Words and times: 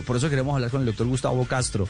Por 0.00 0.16
eso 0.16 0.30
queremos 0.30 0.54
hablar 0.54 0.70
con 0.70 0.80
el 0.80 0.86
doctor 0.86 1.06
Gustavo 1.06 1.44
Castro 1.44 1.86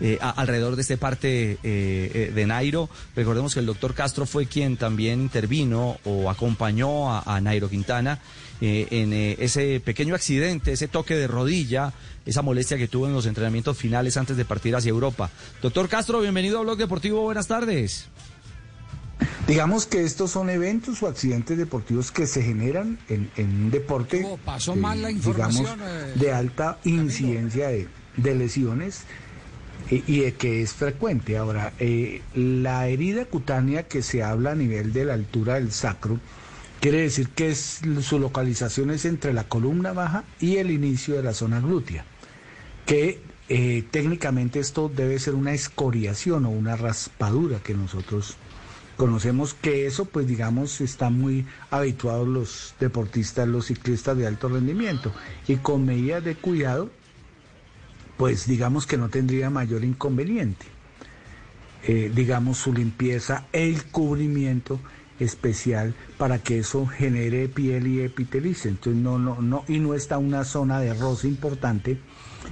eh, 0.00 0.18
alrededor 0.20 0.74
de 0.74 0.82
este 0.82 0.96
parte 0.96 1.52
eh, 1.52 1.58
eh, 1.62 2.32
de 2.34 2.46
Nairo. 2.46 2.88
Recordemos 3.14 3.54
que 3.54 3.60
el 3.60 3.66
doctor 3.66 3.94
Castro 3.94 4.26
fue 4.26 4.46
quien 4.46 4.76
también 4.76 5.20
intervino 5.20 5.98
o 6.02 6.28
acompañó 6.28 7.12
a, 7.12 7.22
a 7.24 7.40
Nairo 7.40 7.70
Quintana 7.70 8.18
en 8.60 9.12
ese 9.12 9.78
pequeño 9.80 10.14
accidente, 10.14 10.72
ese 10.72 10.88
toque 10.88 11.14
de 11.14 11.26
rodilla, 11.26 11.92
esa 12.24 12.40
molestia 12.40 12.78
que 12.78 12.88
tuvo 12.88 13.06
en 13.06 13.12
los 13.12 13.26
entrenamientos 13.26 13.76
finales 13.76 14.16
antes 14.16 14.38
de 14.38 14.44
partir 14.46 14.74
hacia 14.74 14.88
Europa. 14.88 15.30
Doctor 15.60 15.88
Castro, 15.88 16.20
bienvenido 16.20 16.58
a 16.58 16.62
Blog 16.62 16.78
Deportivo. 16.78 17.20
Buenas 17.22 17.46
tardes. 17.46 18.08
Digamos 19.46 19.84
que 19.86 20.02
estos 20.02 20.30
son 20.30 20.48
eventos 20.48 21.02
o 21.02 21.06
accidentes 21.06 21.58
deportivos 21.58 22.10
que 22.10 22.26
se 22.26 22.42
generan 22.42 22.98
en, 23.08 23.30
en 23.36 23.64
un 23.64 23.70
deporte, 23.70 24.26
pasó 24.44 24.74
mal 24.74 25.02
la 25.02 25.10
información, 25.10 25.64
digamos, 25.64 25.86
eh, 25.86 26.12
de 26.16 26.32
alta 26.32 26.78
incidencia 26.84 27.68
de, 27.68 27.88
de 28.16 28.34
lesiones 28.34 29.02
y, 29.90 30.02
y 30.06 30.20
de 30.20 30.34
que 30.34 30.62
es 30.62 30.72
frecuente. 30.72 31.36
Ahora, 31.36 31.74
eh, 31.78 32.22
la 32.34 32.88
herida 32.88 33.26
cutánea 33.26 33.82
que 33.82 34.02
se 34.02 34.22
habla 34.22 34.52
a 34.52 34.54
nivel 34.54 34.94
de 34.94 35.04
la 35.04 35.12
altura 35.12 35.54
del 35.54 35.72
sacro, 35.72 36.18
quiere 36.80 37.02
decir 37.02 37.28
que 37.28 37.50
es, 37.50 37.80
su 38.00 38.18
localización 38.18 38.90
es 38.90 39.04
entre 39.04 39.34
la 39.34 39.44
columna 39.44 39.92
baja 39.92 40.24
y 40.40 40.56
el 40.56 40.70
inicio 40.70 41.16
de 41.16 41.22
la 41.22 41.34
zona 41.34 41.60
glútea 41.60 42.06
que 42.86 43.20
eh, 43.48 43.84
técnicamente 43.90 44.58
esto 44.60 44.90
debe 44.94 45.18
ser 45.18 45.34
una 45.34 45.52
escoriación 45.52 46.46
o 46.46 46.50
una 46.50 46.76
raspadura 46.76 47.58
que 47.58 47.74
nosotros 47.74 48.36
conocemos 48.96 49.54
que 49.54 49.86
eso 49.86 50.04
pues 50.04 50.26
digamos 50.26 50.80
está 50.80 51.10
muy 51.10 51.46
habituados 51.70 52.28
los 52.28 52.74
deportistas, 52.80 53.48
los 53.48 53.66
ciclistas 53.66 54.16
de 54.16 54.26
alto 54.26 54.48
rendimiento 54.48 55.12
y 55.48 55.56
con 55.56 55.84
medidas 55.84 56.24
de 56.24 56.34
cuidado 56.36 56.90
pues 58.16 58.46
digamos 58.46 58.86
que 58.86 58.96
no 58.96 59.08
tendría 59.08 59.50
mayor 59.50 59.84
inconveniente. 59.84 60.66
Eh, 61.86 62.10
digamos 62.14 62.58
su 62.58 62.72
limpieza, 62.72 63.46
el 63.52 63.84
cubrimiento 63.84 64.80
especial 65.20 65.94
para 66.16 66.38
que 66.38 66.60
eso 66.60 66.86
genere 66.86 67.48
piel 67.48 67.86
y 67.86 68.00
epitelice. 68.00 68.68
Entonces 68.68 69.02
no, 69.02 69.18
no, 69.18 69.42
no, 69.42 69.64
y 69.68 69.80
no 69.80 69.94
está 69.94 70.18
una 70.18 70.44
zona 70.44 70.80
de 70.80 70.94
roce 70.94 71.28
importante 71.28 71.98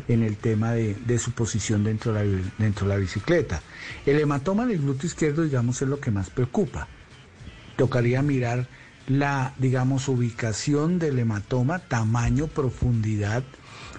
en 0.08 0.22
el 0.22 0.36
tema 0.36 0.72
de, 0.72 1.18
su 1.18 1.32
posición 1.32 1.84
dentro 1.84 2.12
de, 2.12 2.24
la, 2.24 2.42
dentro 2.58 2.86
de 2.86 2.94
la 2.94 3.00
bicicleta. 3.00 3.62
El 4.06 4.20
hematoma 4.20 4.66
del 4.66 4.80
glúteo 4.80 5.06
izquierdo, 5.06 5.42
digamos, 5.42 5.80
es 5.82 5.88
lo 5.88 6.00
que 6.00 6.10
más 6.10 6.30
preocupa. 6.30 6.88
Tocaría 7.76 8.22
mirar 8.22 8.68
la, 9.06 9.54
digamos, 9.58 10.08
ubicación 10.08 10.98
del 10.98 11.18
hematoma, 11.18 11.80
tamaño, 11.80 12.46
profundidad, 12.46 13.42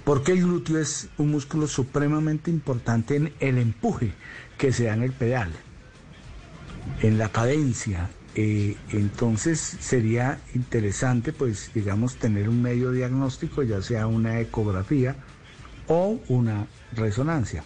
porque 0.04 0.34
el 0.34 0.44
glúteo 0.44 0.80
es 0.80 1.10
un 1.18 1.32
músculo 1.32 1.68
supremamente 1.68 2.52
importante 2.52 3.16
en 3.16 3.34
el 3.40 3.58
empuje 3.58 4.14
que 4.58 4.72
se 4.72 4.86
da 4.86 4.94
en 4.94 5.04
el 5.04 5.12
pedal 5.12 5.52
en 7.02 7.18
la 7.18 7.30
cadencia. 7.30 8.10
Eh, 8.36 8.76
entonces 8.90 9.60
sería 9.60 10.40
interesante, 10.56 11.34
pues, 11.34 11.72
digamos, 11.74 12.16
tener 12.16 12.50
un 12.50 12.62
medio 12.62 12.92
diagnóstico, 12.92 13.64
ya 13.64 13.82
sea 13.82 14.08
una 14.08 14.40
ecografía 14.40 15.16
o 15.88 16.20
una 16.28 16.68
resonancia. 16.96 17.64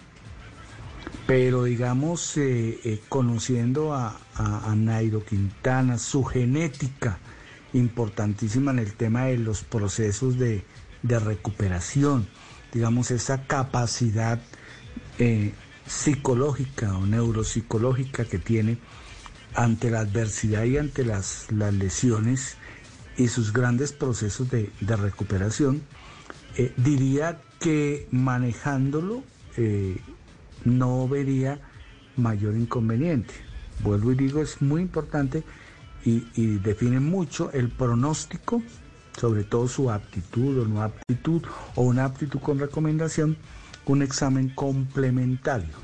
Pero, 1.25 1.63
digamos, 1.63 2.37
eh, 2.37 2.79
eh, 2.83 3.01
conociendo 3.09 3.93
a, 3.93 4.17
a- 4.35 4.73
Nairo 4.75 5.25
Quintana, 5.25 5.97
su 5.97 6.23
genética 6.23 7.19
importantísima 7.73 8.71
en 8.71 8.79
el 8.79 8.93
tema 8.93 9.25
de 9.25 9.37
los 9.37 9.61
procesos 9.63 10.37
de, 10.39 10.63
de 11.03 11.19
recuperación, 11.19 12.25
digamos, 12.73 13.11
esa 13.11 13.43
capacidad 13.43 14.39
eh, 15.19 15.53
psicológica 15.85 16.97
o 16.97 17.05
neuropsicológica 17.05 18.23
que 18.25 18.39
tiene 18.39 18.77
ante 19.53 19.89
la 19.89 19.99
adversidad 20.01 20.63
y 20.63 20.77
ante 20.77 21.03
las, 21.03 21.51
las 21.51 21.73
lesiones 21.73 22.55
y 23.17 23.27
sus 23.27 23.51
grandes 23.51 23.91
procesos 23.91 24.49
de, 24.49 24.71
de 24.79 24.95
recuperación, 24.95 25.81
diría 26.77 27.41
que 27.59 28.07
manejándolo 28.11 29.23
eh, 29.57 29.97
no 30.65 31.07
vería 31.07 31.59
mayor 32.15 32.55
inconveniente. 32.55 33.33
Vuelvo 33.83 34.11
y 34.11 34.15
digo, 34.15 34.41
es 34.41 34.61
muy 34.61 34.81
importante 34.81 35.43
y, 36.05 36.21
define 36.59 36.99
mucho 37.01 37.51
el 37.51 37.69
pronóstico, 37.69 38.61
sobre 39.17 39.43
todo 39.43 39.67
su 39.67 39.91
aptitud 39.91 40.59
o 40.59 40.65
no 40.65 40.81
aptitud, 40.81 41.41
o 41.75 41.83
una 41.83 42.05
aptitud 42.05 42.39
con 42.39 42.59
recomendación, 42.59 43.37
un 43.85 44.01
examen 44.01 44.49
complementario. 44.49 45.75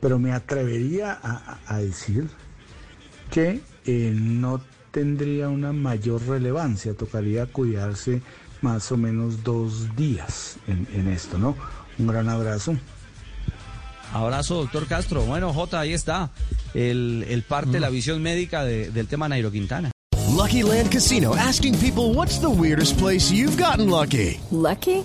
Pero 0.00 0.18
me 0.18 0.32
atrevería 0.32 1.18
a 1.66 1.78
decir 1.78 2.28
que 3.30 3.60
eh, 3.86 4.12
no 4.14 4.60
tendría 4.90 5.48
una 5.48 5.72
mayor 5.72 6.26
relevancia, 6.26 6.94
tocaría 6.94 7.46
cuidarse 7.46 8.22
más 8.62 8.90
o 8.92 8.96
menos 8.96 9.42
dos 9.44 9.94
días 9.96 10.56
en, 10.66 10.86
en 10.92 11.08
esto, 11.08 11.38
¿no? 11.38 11.56
Un 11.98 12.06
gran 12.06 12.28
abrazo. 12.28 12.76
Abrazo, 14.12 14.56
doctor 14.56 14.86
Castro. 14.86 15.22
Bueno, 15.22 15.52
Jota, 15.52 15.80
ahí 15.80 15.92
está 15.92 16.30
el, 16.74 17.24
el 17.28 17.42
parte, 17.42 17.78
la 17.78 17.90
visión 17.90 18.20
médica 18.22 18.64
de- 18.64 18.90
del 18.90 19.06
tema 19.06 19.28
Nairo 19.28 19.50
Quintana. 19.52 19.90
Lucky 20.36 20.62
Land 20.62 20.90
Casino 20.90 21.34
asking 21.34 21.74
people 21.78 22.14
what's 22.14 22.38
the 22.40 22.48
weirdest 22.48 22.98
place 22.98 23.30
you've 23.32 23.56
gotten 23.60 23.88
lucky? 23.90 24.40
Lucky? 24.50 25.04